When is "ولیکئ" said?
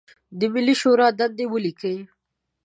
1.49-1.97